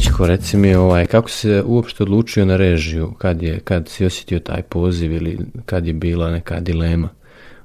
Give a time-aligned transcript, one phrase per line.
[0.00, 4.38] Mićko, reci mi ovaj, kako se uopšte odlučio na režiju, kad, je, kad si osjetio
[4.38, 7.08] taj poziv ili kad je bila neka dilema,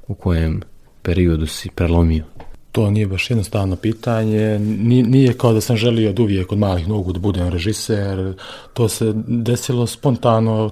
[0.08, 0.62] u kojem
[1.02, 2.24] periodu si prelomio?
[2.72, 7.14] To nije baš jednostavno pitanje, nije kao da sam želio od uvijek od malih nogu
[7.14, 8.34] da budem režiser,
[8.74, 10.72] to se desilo spontano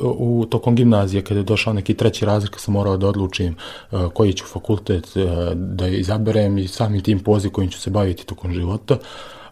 [0.00, 3.54] u, tokom gimnazije kada je došao neki treći razred kad sam morao da odlučim
[3.90, 8.26] uh, koji ću fakultet uh, da izaberem i samim tim poziv kojim ću se baviti
[8.26, 8.96] tokom života.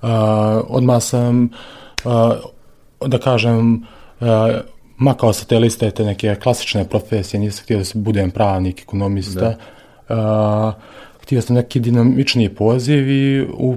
[0.02, 0.09] Uh,
[0.69, 1.48] odmah sam,
[3.06, 3.87] da kažem,
[4.97, 9.55] makao sa te liste te neke klasične profesije, nisam htio da se budem pravnik, ekonomista.
[10.09, 10.75] Da
[11.23, 13.77] htio sam neki dinamičniji poziv i u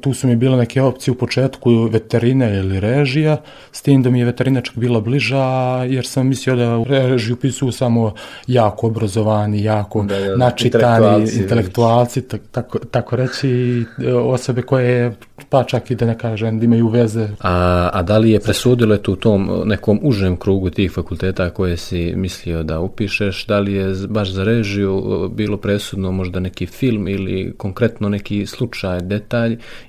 [0.00, 3.36] tu su mi bile neke opcije u početku veterine ili režija,
[3.72, 5.44] s tim da mi je veterina čak bila bliža,
[5.88, 8.14] jer sam mislio da u režiju pisuju samo
[8.46, 13.84] jako obrazovani, jako da, načitani intelektualci, tako, tako reći,
[14.24, 15.14] osobe koje
[15.48, 17.28] pa čak i da ne kažem da imaju veze.
[17.40, 21.76] A, a da li je presudilo tu u tom nekom užem krugu tih fakulteta koje
[21.76, 27.08] si mislio da upišeš, da li je baš za režiju bilo presudno možda neki film
[27.08, 29.39] ili konkretno neki slučaj, detalj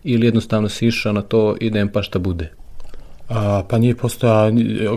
[0.03, 2.51] ili jednostavno si išao na to idem pa šta bude?
[3.29, 4.51] A, pa nije postojao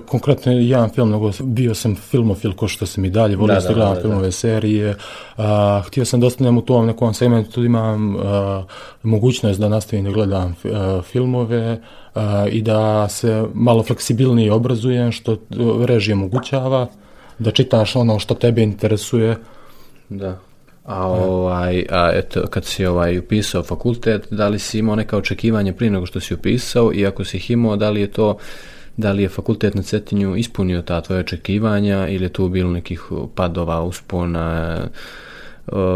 [0.06, 3.97] konkretno jedan film, nego bio sam filmofil ko što sam i dalje, volio da, gledam
[4.02, 4.94] filmove serije.
[5.36, 8.16] A, htio sam da ostanem u tom nekom segmentu, imam
[9.02, 10.55] mogućnost da nastavim da gledam
[11.02, 11.80] filmove
[12.50, 15.36] i da se malo fleksibilnije obrazujem, što
[15.84, 16.86] režija omogućava,
[17.38, 19.36] da čitaš ono što tebe interesuje.
[20.08, 20.38] Da.
[20.85, 25.73] A, ovaj, a eto, kad si ovaj upisao fakultet, da li si imao neka očekivanja
[25.73, 28.39] prije nego što si upisao i ako si ih imao, da li je to
[28.97, 33.03] da li je fakultet na Cetinju ispunio ta tvoja očekivanja ili je tu bilo nekih
[33.35, 34.79] padova, uspona,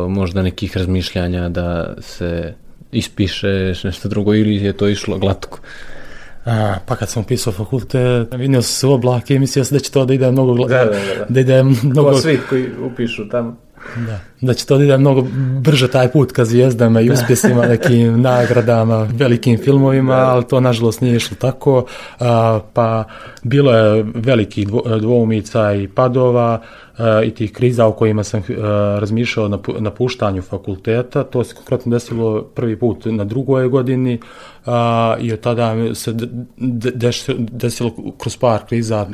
[0.08, 2.54] možda nekih razmišljanja da se
[2.92, 5.58] ispiše nešto drugo ili je to išlo glatko?
[6.44, 9.80] A, pa kad sam upisao fakultet, vidio sam se u oblake i mislio sam da
[9.80, 10.74] će to da ide mnogo glatko.
[10.74, 11.26] Da, da, da.
[11.28, 12.10] da ide mnogo...
[12.10, 13.56] Ko svi koji upišu tamo.
[14.06, 14.20] Da.
[14.40, 15.26] da će to ide mnogo
[15.60, 21.16] brže taj put ka zvijezdama i uspjesima, nekim nagradama, velikim filmovima, ali to nažalost nije
[21.16, 21.84] išlo tako.
[22.72, 23.04] pa
[23.42, 24.68] bilo je velikih
[25.00, 26.62] dvoumica i padova
[27.24, 28.42] i tih kriza o kojima sam
[28.98, 31.24] razmišljao na napuštanju fakulteta.
[31.24, 34.20] To se konkretno desilo prvi put na drugoj godini
[35.20, 36.14] i od tada se
[37.52, 39.06] desilo kroz par kriza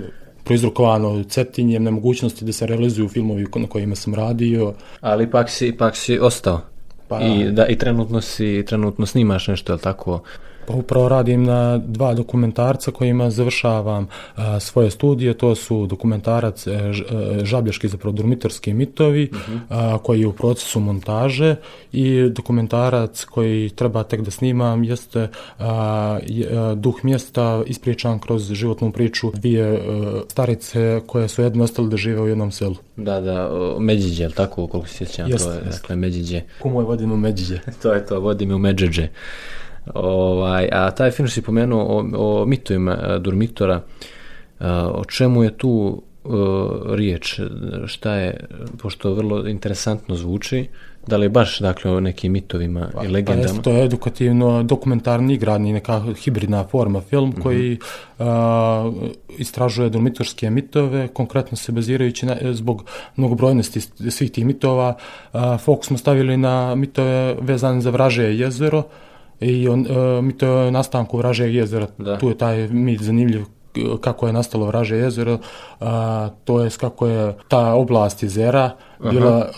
[0.44, 4.74] proizrokovano cetinjem, nemogućnosti da se realizuju filmovi na kojima sam radio.
[5.00, 6.60] Ali ipak si, ipak si ostao.
[7.08, 10.22] Pa, I, da, I trenutno si, trenutno snimaš nešto, je tako?
[10.66, 14.08] Pa upravo radim na dva dokumentarca kojima završavam
[14.60, 16.94] svoje studije, to su dokumentarac e, e,
[17.44, 19.56] Žablješki za prodormitorski mitovi, mhm.
[20.02, 21.56] koji je u procesu montaže
[21.92, 25.28] i dokumentarac koji treba tek da snimam jeste
[26.76, 29.80] Duh mjesta ispričan kroz životnu priču dvije e,
[30.28, 32.76] starice koje su jedne ostale da žive u jednom selu.
[32.96, 36.40] Da, da, Međiđe, tako koliko se sjećam, to je, dakle, Međiđe.
[36.62, 37.58] Kumo je vodim u Međiđe.
[37.82, 39.08] to je to, vodim u Međiđe.
[39.94, 45.58] Ovaj, a taj film si pomenuo o, o mitovima e, Durmitora, e, o čemu je
[45.58, 46.28] tu e,
[46.96, 47.40] riječ,
[47.86, 48.46] šta je,
[48.82, 50.68] pošto vrlo interesantno zvuči,
[51.06, 53.56] da li je baš dakle o nekim mitovima i pa, legendama?
[53.56, 57.40] Pa to je edukativno dokumentarni igradni, neka hibridna forma film mhm.
[57.40, 57.78] koji
[59.38, 62.84] istražuje durmitorske mitove, konkretno se bazirajući na, zbog
[63.16, 63.80] mnogobrojnosti
[64.10, 64.94] svih tih mitova.
[65.58, 68.82] fokus smo stavili na mitove vezane za Vraže jezero,
[69.40, 71.86] i on, e, mi to je nastanku Vražeg jezera,
[72.20, 73.44] tu je taj mit zanimljiv
[74.00, 75.38] kako je nastalo Vraže jezero,
[75.80, 78.70] a, to je kako je ta oblast jezera
[79.10, 79.50] bila,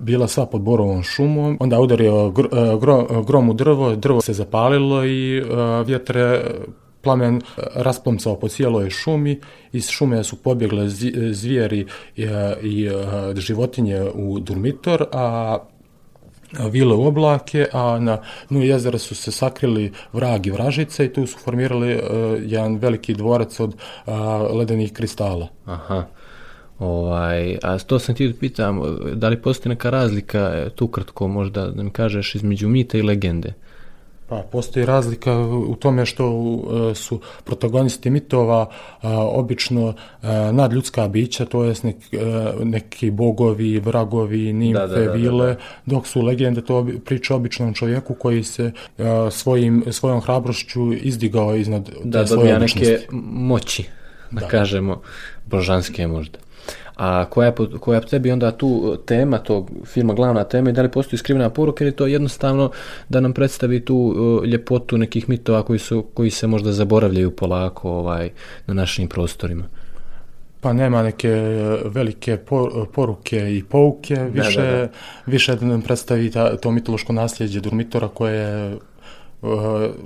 [0.00, 2.76] bila sva pod borovom šumom, onda udario gr, e,
[3.26, 5.42] grom u drvo, drvo se zapalilo i
[5.86, 6.42] vjetre
[7.02, 7.40] plamen
[7.74, 9.40] rasplomcao po cijeloj šumi,
[9.72, 10.88] iz šume su pobjegle
[11.32, 11.86] zvijeri
[12.16, 12.26] i,
[12.62, 12.88] i
[13.34, 15.58] životinje u Durmitor, a
[16.70, 18.18] vile u oblake, a na
[18.48, 22.02] dnu jezera su se sakrili vrag i vražice i tu su formirali uh,
[22.42, 23.74] jedan veliki dvorac od
[24.06, 24.14] uh,
[24.54, 25.48] ledenih kristala.
[25.64, 26.04] Aha.
[26.78, 28.82] Ovaj, a to sam ti pitam,
[29.14, 33.02] da li postoji neka razlika, e, tu kratko možda da mi kažeš, između mita i
[33.02, 33.52] legende?
[34.30, 35.38] Pa, postoji razlika
[35.68, 36.24] u tome što
[36.90, 39.88] e, su protagonisti mitova e, obično
[40.22, 41.84] e, nadljudska bića, to jest
[42.64, 45.56] neki bogovi, vragovi, nimfe, vile,
[45.86, 48.72] dok su legende to priča običnom čovjeku koji se
[49.30, 53.84] svojim, svojom hrabrošću izdigao iznad da, svoje neke moći,
[54.30, 55.00] da, kažemo,
[55.46, 56.38] božanske možda.
[57.00, 60.82] A koja je, koja je tebi onda tu tema tog filma, glavna tema i da
[60.82, 62.70] li postoji skrivena poruka ili je to jednostavno
[63.08, 67.90] da nam predstavi tu uh, ljepotu nekih mitova koji, su, koji se možda zaboravljaju polako
[67.90, 68.30] ovaj,
[68.66, 69.64] na našim prostorima?
[70.60, 71.28] Pa nema neke
[71.84, 72.38] velike
[72.92, 74.88] poruke i pouke, više da, da, da.
[75.26, 78.76] više da nam predstavi ta, to mitološko nasljeđe Durmitora koje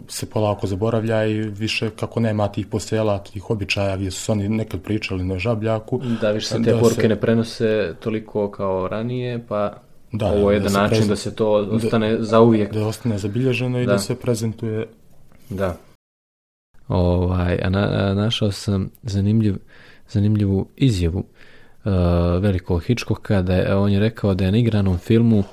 [0.09, 4.83] se polako zaboravlja i više kako nema tih posela, tih običaja gdje su oni nekad
[4.83, 6.01] pričali na žabljaku.
[6.21, 7.09] Da, više se te da poruke se...
[7.09, 9.75] ne prenose toliko kao ranije, pa
[10.13, 11.09] da, ovo je da jedan način prezent...
[11.09, 12.73] da se to ostane da, za uvijek.
[12.73, 14.87] Da ostane zabilježeno i da, da se prezentuje.
[15.51, 15.77] Da.
[16.89, 19.57] Ovaj, a, na, našao sam zanimljiv,
[20.09, 21.93] zanimljivu izjavu uh,
[22.41, 25.45] velikog Hitchcocka da je, on je rekao da je na igranom filmu uh,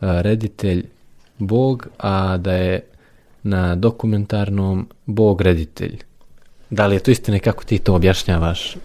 [0.00, 0.86] reditelj
[1.38, 2.91] Bog, a da je
[3.42, 5.98] na dokumentarnom Bog reditelj.
[6.70, 8.76] Da li je to istina kako ti to objašnjavaš?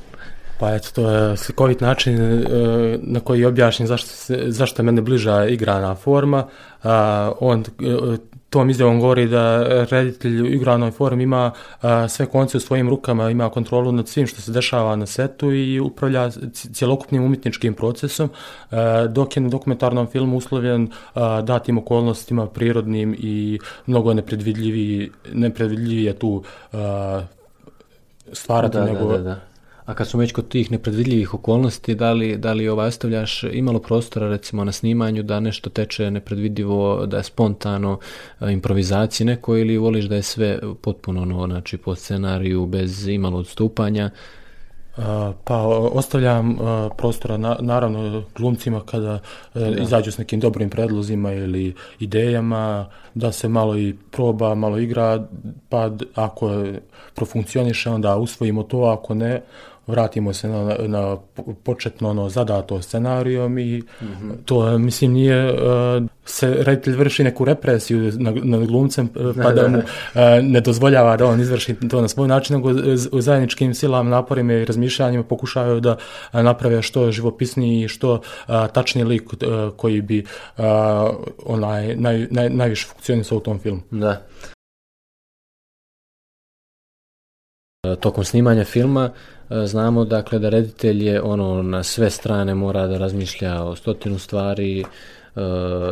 [0.59, 2.45] Pa eto, to je slikovit način e,
[3.01, 4.09] na koji objašnjam zašto,
[4.48, 6.48] zašto je mene bliža igrana forma.
[7.39, 8.18] On e,
[8.50, 11.52] tom izjavom govori da reditelj u igranoj formi ima
[12.10, 15.80] sve konce u svojim rukama, ima kontrolu nad svim što se dešava na setu i
[15.80, 16.32] upravlja
[16.74, 18.30] cjelokupnim umjetničkim procesom,
[19.10, 20.92] dok je na dokumentarnom filmu uslovljen
[21.44, 26.44] datim okolnostima prirodnim i mnogo nepredvidljiviji, nepredvidljivije tu
[28.32, 29.12] stvarati da, nego...
[29.12, 29.40] Da, da.
[29.88, 33.80] A kad smo već kod tih nepredvidljivih okolnosti, da li, da li ovaj ostavljaš imalo
[33.80, 38.00] prostora recimo na snimanju da nešto teče nepredvidivo, da je spontano,
[38.42, 44.10] improvizacije neko ili voliš da je sve potpuno ono, znači po scenariju bez imalo odstupanja?
[45.44, 45.57] Pa
[45.92, 46.57] ostavljam
[46.98, 49.19] prostora na, naravno glumcima kada
[49.56, 49.83] e, da.
[49.83, 55.28] izađu s nekim dobrim predlozima ili idejama, da se malo i proba, malo igra,
[55.69, 56.66] pa ako
[57.16, 59.42] profunkcioniše onda usvojimo to, ako ne,
[59.88, 61.18] vratimo se na, na
[61.63, 64.31] početno ono zadato scenarijom i mm -hmm.
[64.45, 65.60] to mislim nije uh,
[66.25, 69.84] se reditelj vrši neku represiju nad, glumcem uh, pa da mu uh,
[70.54, 72.69] ne dozvoljava da on izvrši to na svoj način nego
[73.22, 75.98] zajedničkim silama, naporima i razmišljanjima pokušavaju da
[76.33, 78.22] naprave što živopisniji i što
[78.74, 79.24] tačniji lik
[79.78, 80.25] koji bi
[81.45, 83.81] onaj naj, naj, najviše funkcionisao u tom filmu.
[83.92, 84.22] Da.
[87.95, 89.12] Tokom snimanja filma
[89.50, 94.19] E, znamo dakle da reditelj je ono na sve strane mora da razmišlja o stotinu
[94.19, 94.84] stvari,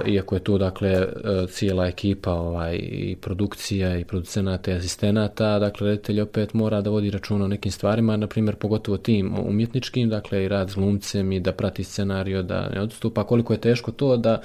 [0.07, 5.87] iako je tu dakle uh, cijela ekipa ovaj, i produkcija i producenata i asistenata, dakle
[5.87, 10.43] reditelj opet mora da vodi računa o nekim stvarima, na primjer pogotovo tim umjetničkim, dakle
[10.43, 14.17] i rad s glumcem i da prati scenario, da ne odstupa, koliko je teško to
[14.17, 14.41] da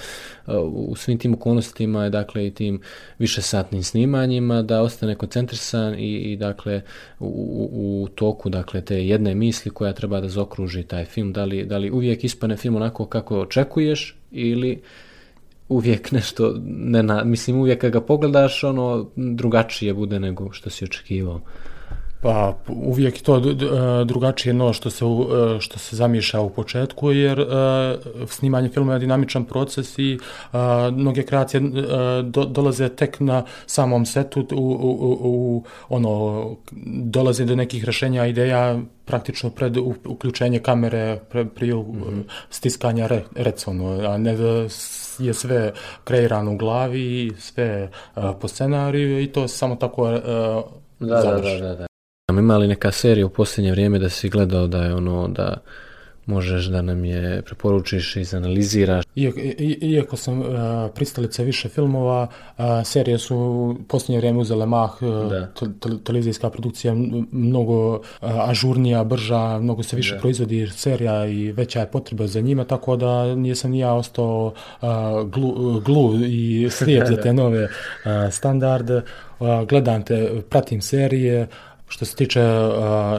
[0.46, 2.80] uh, u svim tim okolnostima dakle i tim
[3.18, 6.82] više satnim snimanjima da ostane koncentrisan i, i dakle
[7.18, 11.44] u, u, u toku dakle te jedne misli koja treba da zokruži taj film, da
[11.44, 14.82] li, da li uvijek ispane film onako kako očekuješ ili
[15.68, 20.84] uvijek nešto, ne na, mislim uvijek kad ga pogledaš, ono drugačije bude nego što si
[20.84, 21.40] očekivao.
[22.22, 23.40] Pa uvijek to
[24.04, 27.46] drugačije no što se e, što se zamišlja u početku jer uh,
[28.28, 30.18] snimanje filma je dinamičan proces i
[30.92, 31.62] mnoge kreacije
[32.22, 36.44] do, dolaze tek na samom setu u, u, u, ono
[37.04, 39.76] dolaze do nekih rešenja ideja praktično pred
[40.06, 42.22] uključenje kamere pre, prije -hmm.
[42.50, 43.22] stiskanja re,
[44.08, 44.66] a ne da
[45.18, 45.72] je sve
[46.04, 47.90] kreirano u glavi sve
[48.40, 50.62] po scenariju i to samo tako da.
[51.00, 51.89] Da, da, da,
[52.36, 52.40] da.
[52.40, 55.56] Ima li neka serija u posljednje vrijeme da si gledao da je ono da
[56.30, 59.04] možeš da nam je preporučiš i zanaliziraš.
[59.16, 59.38] Iako,
[59.80, 60.46] iako sam uh,
[60.94, 62.26] pristalica više filmova,
[62.58, 66.94] uh, serije su u posljednje vrijeme uzele mah, uh, te, televizijska produkcija
[67.32, 70.20] mnogo ažurnija, brža, mnogo se više da.
[70.20, 74.54] proizvodi serija i veća je potreba za njima, tako da nisam ni ja ostao
[75.24, 77.68] glu, glu i slijep za te nove
[78.30, 79.02] standarde.
[79.68, 81.46] Gledam te, pratim serije,
[81.92, 82.74] Što se tiče uh,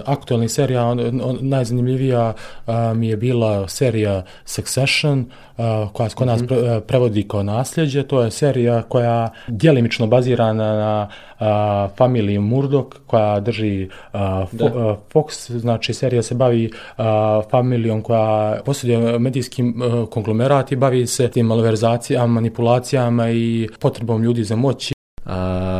[0.06, 2.34] aktualnih serija, on, on, najzanimljivija
[2.68, 5.26] uh, mi je bila serija Succession,
[5.58, 6.48] uh, koja se kod nas mhm.
[6.48, 8.04] pre, prevodi kao nasljeđe.
[8.04, 11.08] To je serija koja djelimično bazirana na
[11.40, 14.20] uh, familiji Murdoch, koja drži uh,
[14.60, 15.58] fo, uh, Fox.
[15.58, 17.04] Znači, serija se bavi uh,
[17.50, 24.44] familijom koja posjeduje medijskim uh, konglomerat i bavi se tim malverzacijama, manipulacijama i potrebom ljudi
[24.44, 24.94] za moći.
[25.26, 25.71] A,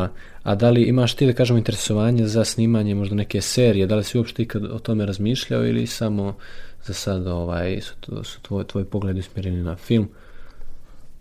[0.44, 4.04] a da li imaš ti da kažemo interesovanje za snimanje možda neke serije, da li
[4.04, 6.36] si uopšte ikad o tome razmišljao ili samo
[6.84, 10.10] za sad ovaj, su, su tvoj, tvoj pogled usmjereni na film?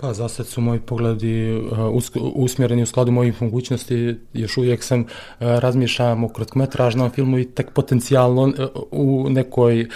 [0.00, 1.68] Pa za sad su moji pogledi uh,
[2.34, 4.16] usmjereni u skladu mojih mogućnosti.
[4.32, 5.06] Još uvijek sam uh,
[5.40, 8.52] razmišljam o kratkometražnom filmu i tek potencijalno uh,
[8.90, 9.88] u nekoj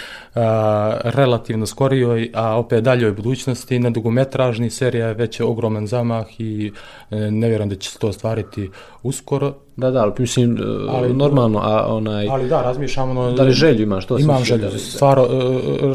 [1.03, 3.79] relativno skorijoj, a opet daljoj budućnosti.
[3.79, 6.71] Na dugometražni serija je već ogroman zamah i
[7.11, 8.69] ne vjerujem da će se to ostvariti
[9.03, 9.64] uskoro.
[9.77, 10.57] Da, da, ali mislim,
[10.89, 12.27] ali, normalno, a onaj...
[12.27, 13.31] Ali da, razmišljam, ono...
[13.31, 15.27] Da li želju imaš, to Imam želju, stvarno,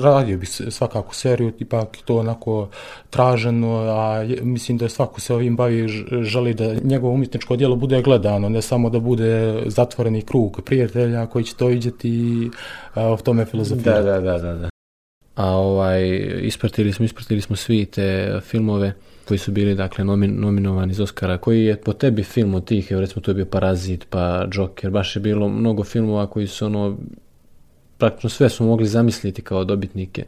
[0.03, 2.69] radio bi svakako seriju, ipak to onako
[3.11, 5.89] traženo, a mislim da svako se ovim bavi
[6.23, 11.45] želi da njegovo umjetničko djelo bude gledano, ne samo da bude zatvoreni krug prijatelja koji
[11.45, 12.51] će to vidjeti i
[12.95, 14.03] o tome filozofirati.
[14.03, 14.69] Da, da, da, da, da.
[15.35, 16.09] A ovaj,
[16.43, 18.93] ispratili smo, ispratili smo svi te filmove
[19.31, 21.39] koji su bili dakle nomin, nominovani iz Oscara.
[21.39, 24.91] Koji je po tebi film od tih, evo recimo to je bio Parazit, pa Joker,
[24.91, 26.97] baš je bilo mnogo filmova koji su ono,
[27.99, 30.25] praktično sve su mogli zamisliti kao dobitnike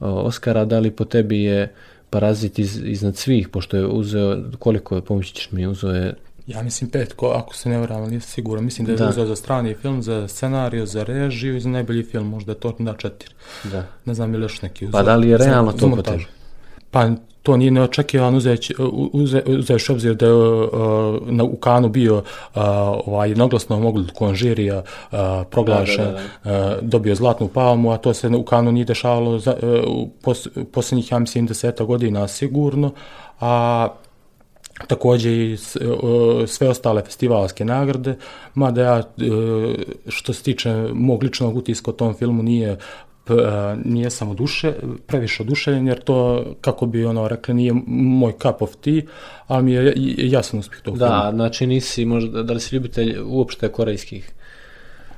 [0.00, 1.72] Oscara, da li po tebi je
[2.10, 6.14] Parazit iz, iznad svih, pošto je uzeo, koliko je, pomoći ćeš mi, uzeo je
[6.46, 8.64] ja mislim pet, ko, ako se ne varam, nisam siguran.
[8.64, 9.08] Mislim da je da.
[9.08, 12.74] uzeo za strani film, za scenariju, za režiju i za najbolji film, možda je to
[12.78, 13.30] na četiri.
[13.64, 13.86] Da.
[14.04, 14.92] Ne znam ili još neki uzeo.
[14.92, 16.26] Pa da li je realno to po tebi?
[16.92, 17.08] Pa
[17.42, 18.72] to nije neočekivan uzeć,
[19.12, 20.68] uze, uzeš obzir da je uh,
[21.26, 22.22] na, u Kanu bio uh,
[23.06, 25.18] ovaj, jednoglasno mogli konžirija uh,
[25.50, 26.78] proglašen, da, da, da.
[26.80, 29.56] Dobio zlatnu palmu, a to se u Kanu nije dešavalo za,
[29.86, 32.90] u pos, posljednjih, ja mislim, deseta godina sigurno,
[33.40, 33.88] a
[34.86, 35.56] također i
[36.46, 38.14] sve ostale festivalske nagrade,
[38.54, 39.02] mada ja
[40.08, 42.76] što se tiče mog ličnog utiska o tom filmu nije
[43.84, 44.72] nije samo duše,
[45.06, 49.02] previše oduševljen, jer to, kako bi ono rekli, nije moj cup of tea,
[49.46, 51.24] ali mi je jasan uspjeh tog da, filma.
[51.24, 54.32] Da, znači nisi, možda, da li si ljubitelj uopšte korejskih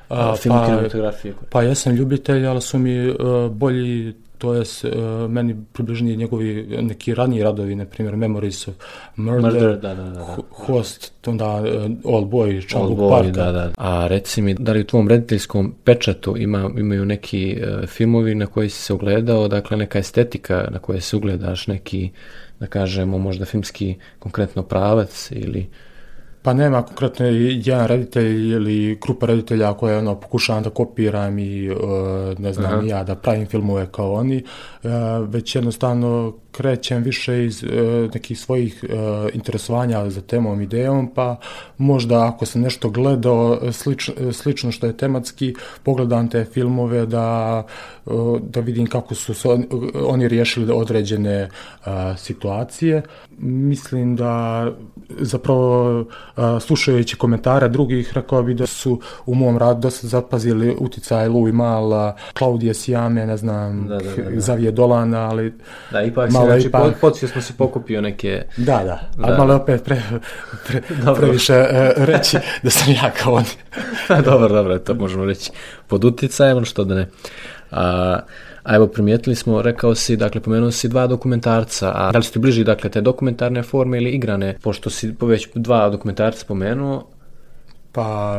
[0.09, 1.35] a, film pa, kinematografije?
[1.51, 3.17] Pa jesam ljubitelj, ali su mi uh,
[3.51, 8.75] bolji to je uh, meni približni njegovi neki raniji radovi, na primjer Memories of
[9.17, 10.37] Murder, Murder da, da, da.
[10.51, 13.71] Host, onda uh, Old Boy, Chang Parka.
[13.79, 18.47] A reci mi, da li u tvom rediteljskom pečatu ima, imaju neki uh, filmovi na
[18.47, 22.11] koji si se ugledao, dakle neka estetika na koje se ugledaš, neki,
[22.61, 25.67] da kažemo, možda filmski konkretno pravac ili...
[26.45, 31.77] Pa nema konkretno jedan reditelj ili grupa reditelja koje ono, pokušavam da kopiram i uh,
[32.39, 32.83] ne znam Aha.
[32.87, 34.45] ja da pravim filmove kao oni,
[34.83, 34.91] uh,
[35.29, 37.71] već jednostavno krećem više iz uh,
[38.15, 38.91] nekih svojih uh,
[39.35, 41.37] interesovanja za temom idejom, pa
[41.79, 47.63] možda ako sam nešto gledao slič, slično što je tematski, pogledam te filmove da,
[48.07, 49.65] uh, da vidim kako su se on,
[50.07, 53.03] oni riješili određene uh, situacije.
[53.39, 54.67] Mislim da
[55.09, 56.05] zapravo
[56.61, 62.17] slušajući komentare drugih, rekao bi da su u mom radu dosta zapazili uticaj Louis Mala,
[62.39, 64.31] Claudije Sijame, ne znam, da, da, da.
[64.31, 65.53] Xavier Dolana, ali...
[65.91, 67.01] Da, ipak malo znači, ipak...
[67.01, 68.43] podsvijest smo si pokupio neke...
[68.57, 69.39] Da, da, ali da.
[69.39, 70.03] malo opet pre,
[70.67, 70.83] pre,
[71.17, 73.45] previše uh, reći da sam ja kao on.
[74.25, 75.51] dobro, dobro, to možemo reći
[75.87, 77.09] pod uticajem, što da ne.
[77.71, 78.19] A,
[78.65, 82.33] a evo primijetili smo, rekao si, dakle pomenuo si dva dokumentarca, a da li su
[82.33, 87.07] ti bliži dakle te dokumentarne forme ili igrane, pošto si već dva dokumentarca spomenuo,
[87.93, 88.37] pa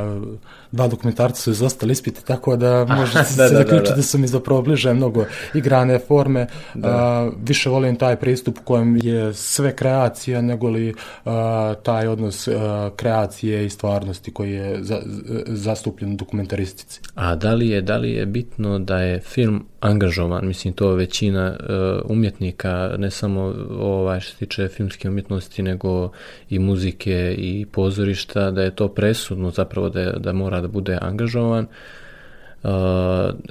[0.75, 4.27] dva dokumentarca su izostali ispite, tako da može se da, zaključiti da, da, su mi
[4.27, 6.47] zapravo bliže mnogo igrane forme.
[6.83, 10.93] A, više volim taj pristup u kojem je sve kreacija, nego li
[11.25, 15.01] a, taj odnos a, kreacije i stvarnosti koji je za,
[15.47, 17.01] zastupljen u dokumentaristici.
[17.15, 21.57] A da li je, da li je bitno da je film angažovan, mislim to većina
[21.59, 26.11] uh, umjetnika, ne samo ovaj što se tiče filmske umjetnosti, nego
[26.49, 30.97] i muzike i pozorišta, da je to presudno zapravo da, je, da mora da bude
[31.01, 31.67] angažovan,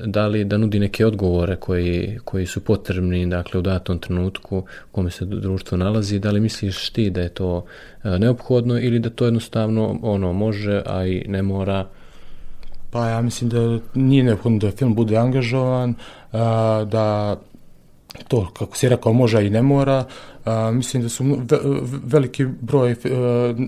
[0.07, 4.65] da li da nudi neke odgovore koji, koji su potrebni dakle, u datom trenutku u
[4.93, 7.65] kome se društvo nalazi, da li misliš ti da je to
[8.05, 11.87] neophodno ili da to jednostavno ono može, a i ne mora?
[12.91, 15.95] Pa ja mislim da nije neophodno da film bude angažovan,
[16.87, 17.37] da
[18.29, 20.05] to, kako si rekao, može i ne mora,
[20.45, 21.59] A, mislim da su ve,
[22.05, 22.97] veliki broj e,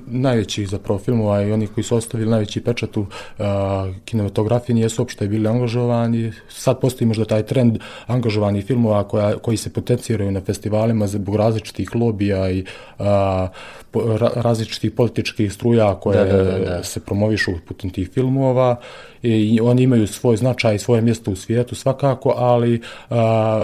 [0.06, 3.06] najvećih zapravo filmova i oni koji su ostavili najveći pečat u
[3.38, 6.32] a, kinematografiji nijesu uopšte bili angažovani.
[6.48, 11.94] Sad postoji možda taj trend angažovanih filmova koja, koji se potenciraju na festivalima zbog različitih
[11.94, 12.64] lobija i
[12.98, 13.48] a,
[13.90, 18.76] po, ra, različitih političkih struja koje da, da, da, se promovišu putem tih filmova
[19.22, 22.80] i oni imaju svoj značaj i svoje mjesto u svijetu svakako, ali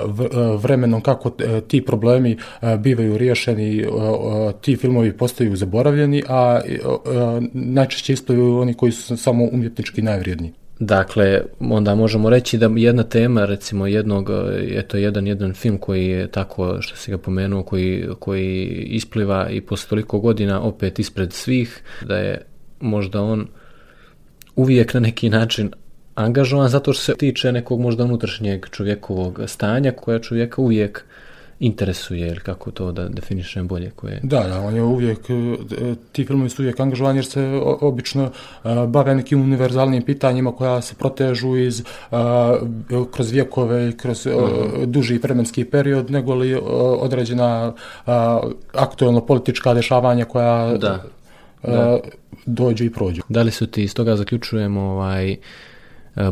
[0.04, 2.38] v, vremenom kako e, ti problemi
[2.78, 3.87] bivaju bivaju riješeni,
[4.61, 6.61] ti filmovi postaju zaboravljeni, a
[7.52, 10.52] najčešće isplivaju oni koji su samo umjetnički najvrijedniji.
[10.78, 14.30] Dakle, onda možemo reći da jedna tema, recimo jednog,
[14.75, 19.61] eto jedan, jedan film koji je tako, što si ga pomenuo, koji, koji ispliva i
[19.61, 22.40] posle toliko godina opet ispred svih, da je
[22.80, 23.47] možda on
[24.56, 25.71] uvijek na neki način
[26.14, 31.04] angažovan zato što se tiče nekog možda unutrašnjeg čovjekovog stanja koja čovjeka uvijek
[31.62, 34.21] interesuje ili kako to da definišem bolje koje...
[34.23, 38.31] Da, da, on je uvijek, e, ti filmovi su uvijek angažovani jer se obično e,
[38.87, 41.85] bave nekim univerzalnim pitanjima koja se protežu iz e,
[43.12, 44.33] kroz vjekove i kroz uh
[44.87, 46.54] duži vremenski period nego li
[47.00, 47.73] određena
[48.73, 51.04] aktualno politička dešavanja koja da,
[51.62, 51.99] da.
[52.47, 53.23] dođu i prođu.
[53.28, 55.37] Da li su ti, iz toga zaključujemo ovaj,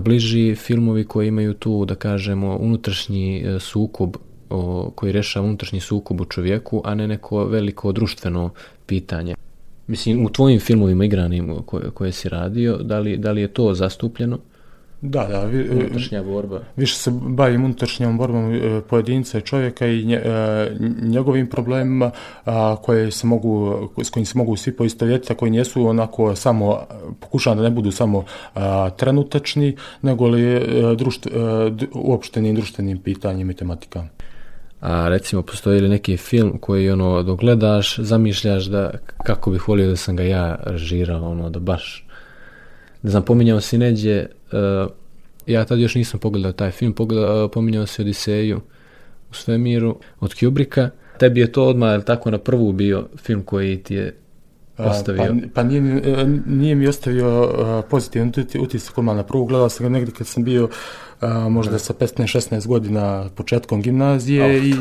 [0.00, 4.16] bliži filmovi koji imaju tu, da kažemo, unutrašnji sukob
[4.50, 8.50] o, koji rešava unutrašnji sukob u čovjeku, a ne neko veliko društveno
[8.86, 9.34] pitanje.
[9.86, 13.74] Mislim, u tvojim filmovima igranim koje, koje si radio, da li, da li je to
[13.74, 14.38] zastupljeno?
[15.02, 15.44] Da, da.
[15.44, 16.60] Vi, unutrašnja borba.
[16.76, 22.10] Više se bavim unutrašnjom borbom e, pojedinca i čovjeka i nje, e, njegovim problemima
[22.44, 26.78] a, koje se mogu, s kojim se mogu svi poistovjetiti, a koji nijesu onako samo,
[27.20, 30.60] pokušavam da ne budu samo a, trenutačni, nego li e,
[30.96, 34.08] društv, a, uopštenim društvenim pitanjima i tematikama
[34.80, 38.90] a recimo postoji li neki film koji ono dok gledaš zamišljaš da
[39.24, 42.06] kako bih volio da sam ga ja režirao ono da baš
[43.02, 44.90] ne znam pominjao si neđe uh,
[45.46, 48.60] ja tad još nisam pogledao taj film pogledao, uh, pominjao si Odiseju
[49.30, 53.94] u svemiru od Kubricka tebi je to odmah tako na prvu bio film koji ti
[53.94, 54.14] je
[54.78, 55.22] ostavio?
[55.24, 57.54] Pa, pa nije, mi, e, nije mi ostavio
[57.90, 59.44] pozitivan utisak odmah na prvu.
[59.44, 60.68] Gledao sam ga negdje kad sam bio
[61.48, 64.64] možda sa 15-16 godina početkom gimnazije oh.
[64.64, 64.74] i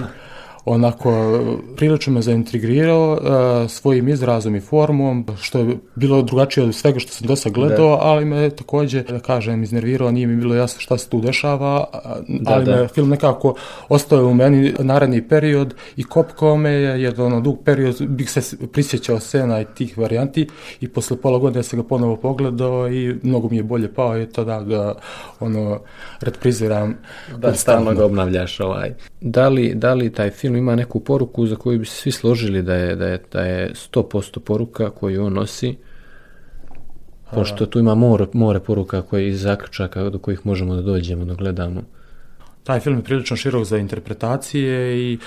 [0.65, 1.39] onako
[1.75, 7.11] prilično me zaintrigirao uh, svojim izrazom i formom, što je bilo drugačije od svega što
[7.11, 8.01] sam do sad gledao, da.
[8.01, 11.85] ali me također, da kažem, iznervirao, nije mi bilo jasno šta se tu dešava,
[12.27, 12.75] da, ali da.
[12.75, 13.55] me film nekako
[13.89, 18.67] ostao u meni naredni period i kopkao me je, jer ono dug period bih se
[18.67, 20.47] prisjećao scena i tih varijanti
[20.81, 24.25] i posle pola godine sam ga ponovo pogledao i mnogo mi je bolje pao i
[24.25, 24.93] to da ga
[25.39, 25.79] ono
[26.21, 26.97] repriziram.
[27.37, 28.93] Da, stalno ga obnavljaš ovaj.
[29.21, 32.61] Da li, da li taj film ima neku poruku za koju bi se svi složili
[32.61, 35.75] da je, da je, da je 100% poruka koju on nosi,
[37.33, 41.33] pošto tu ima more, more poruka koje iz zaključaka do kojih možemo da dođemo, da
[41.33, 41.81] gledamo.
[42.63, 45.17] Taj film je prilično širok za interpretacije i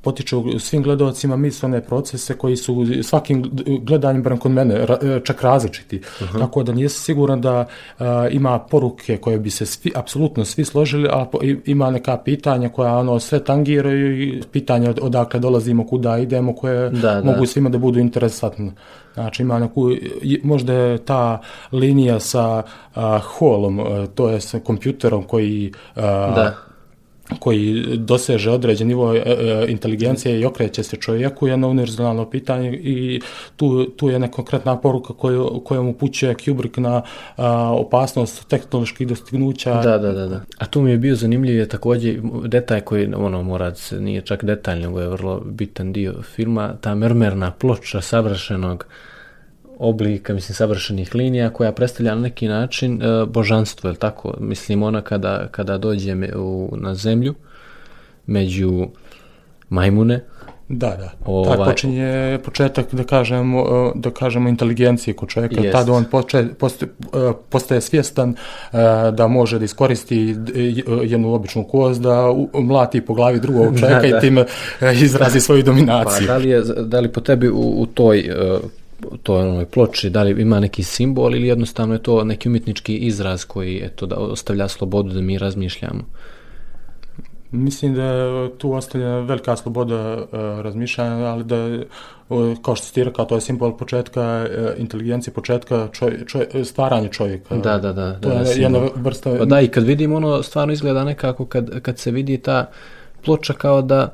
[0.00, 3.50] potiče u svim gledalcima mislene procese koji su svakim
[3.82, 4.86] gledanjem, barem kod mene,
[5.24, 5.98] čak različiti.
[5.98, 6.38] -huh.
[6.38, 7.66] Tako da nije siguran da
[7.98, 11.26] uh, ima poruke koje bi se svi, apsolutno svi složili, a
[11.64, 17.22] ima neka pitanja koja ono sve tangiraju i pitanja odakle dolazimo, kuda idemo, koje da,
[17.24, 17.46] mogu da.
[17.46, 18.72] svima da budu interesantne.
[19.14, 19.90] Znači ima neku,
[20.42, 21.40] možda je ta
[21.72, 22.62] linija sa
[22.96, 26.69] uh, holom, uh, to je sa kompjuterom koji uh, da
[27.38, 32.72] koji doseže određen nivo e, e, inteligencije i okreće se čovjeku je jedno univerzalno pitanje
[32.72, 33.20] i
[33.56, 37.02] tu, tu je neka konkretna poruka koju, kojom upućuje Kubrick na
[37.36, 39.74] a, opasnost tehnoloških dostignuća.
[39.82, 40.40] Da, da, da, da.
[40.58, 44.44] A tu mi je bio zanimljiv je također detalj koji ono mora se nije čak
[44.44, 48.86] detalj nego je vrlo bitan dio filma ta mermerna ploča savršenog
[49.80, 54.34] oblika, mislim, savršenih linija koja predstavlja na neki način e, božanstvo, je tako?
[54.40, 57.34] Mislim, ona kada, kada dođe u, na zemlju,
[58.26, 58.88] među
[59.68, 60.20] majmune,
[60.72, 61.10] Da, da.
[61.26, 61.56] Ovaj...
[61.56, 65.60] Tad počinje početak, da kažemo, e, da kažemo inteligencije kod čovjeka.
[65.60, 65.72] Jest.
[65.72, 66.92] Tad on poče, postaje,
[67.48, 68.76] postaje svjestan e,
[69.12, 70.36] da može da iskoristi
[71.02, 74.18] jednu običnu koz, da mlati po glavi drugog čovjeka da, da.
[74.18, 74.44] i tim
[75.02, 76.26] izrazi svoju dominaciju.
[76.26, 78.30] Pa, da li, je, da li po tebi u, u toj
[79.22, 83.44] to onoj ploči, da li ima neki simbol ili jednostavno je to neki umjetnički izraz
[83.44, 86.04] koji eto, da ostavlja slobodu da mi razmišljamo?
[87.50, 90.28] Mislim da tu ostavlja velika sloboda uh,
[90.60, 91.78] razmišljanja, ali da,
[92.28, 95.88] uh, kao što ti rekao, to je simbol početka, uh, inteligencije početka,
[96.64, 97.56] stvaranje čovjeka.
[97.56, 98.20] Da, da, da.
[98.20, 99.34] To da, je da, jedna vrsta...
[99.38, 102.70] Pa da, i kad vidim ono, stvarno izgleda nekako kad, kad se vidi ta
[103.24, 104.12] ploča kao da...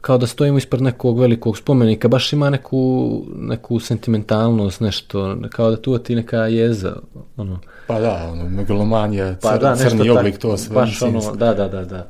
[0.00, 5.82] Kao da stojimo ispred nekog velikog spomenika, baš ima neku, neku sentimentalnost, nešto, kao da
[5.82, 6.96] tu ti neka jeza,
[7.36, 7.60] ono.
[7.86, 10.74] Pa da, ono, megalomanija, pa cr, da, crni oblik, to sve.
[10.74, 12.08] Baš ono, da, da, da, da.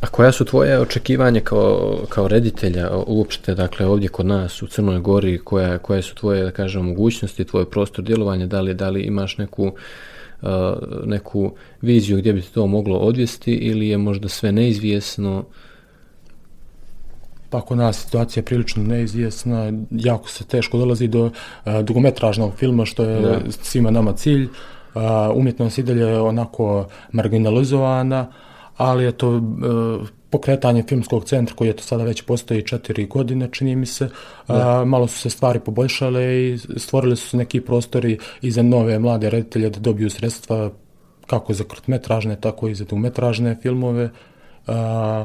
[0.00, 5.00] A koja su tvoje očekivanja kao, kao reditelja uopšte, dakle, ovdje kod nas u Crnoj
[5.00, 9.02] Gori, koja, koje su tvoje, da kažem, mogućnosti, tvoj prostor djelovanja, da li, da li
[9.02, 9.72] imaš neku,
[10.42, 10.48] uh,
[11.04, 15.44] neku viziju gdje bi to moglo odvesti ili je možda sve neizvjesno,
[17.50, 21.30] Pa kod nas situacija je prilično neizvjesna, jako se teško dolazi do
[21.64, 23.40] a, dugometražnog filma, što je da.
[23.50, 24.48] svima nama cilj.
[24.94, 28.26] A, umjetnost i dalje onako marginalizovana,
[28.76, 33.48] ali je to a, pokretanje filmskog centra koji je to sada već postoji četiri godine,
[33.52, 34.08] čini mi se,
[34.46, 39.30] a, malo su se stvari poboljšale i stvorili su neki prostori i za nove mlade
[39.30, 40.70] reditelje da dobiju sredstva
[41.26, 44.10] kako za krotmetražne, tako i za dugometražne filmove.
[44.66, 45.24] A,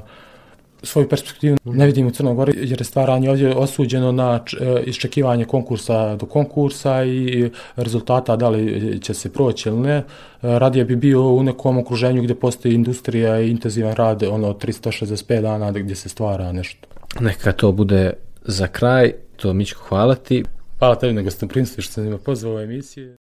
[0.84, 5.46] svoju perspektivu ne vidim u Crnoj Gori jer je stvaranje ovdje osuđeno na e, iščekivanje
[5.46, 9.96] konkursa do konkursa i rezultata da li će se proći ili ne.
[9.96, 10.04] E,
[10.41, 15.72] radije bi bio u nekom okruženju gdje postoji industrija i intenzivan rad ono 365 dana
[15.72, 16.88] gdje se stvara nešto.
[17.19, 20.43] Neka to bude za kraj, to mi ću hvala ti.
[20.80, 23.12] Hvala tebi nego ste prinstvi što sam ima pozvao emisije.